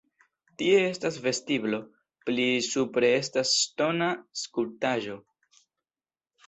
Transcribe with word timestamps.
Tie 0.61 0.77
estas 0.85 1.19
vestiblo, 1.25 1.79
pli 2.31 2.47
supre 2.69 3.13
estas 3.19 3.53
ŝtona 3.61 4.11
skulptaĵo. 4.47 5.25